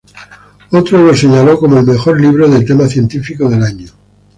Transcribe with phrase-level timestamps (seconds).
[0.71, 3.89] Otro lo señaló como el mejor libro de tema científico del año.